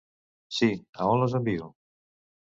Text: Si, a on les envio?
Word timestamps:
Si, 0.59 0.69
a 1.03 1.09
on 1.09 1.21
les 1.23 1.35
envio? 1.41 1.67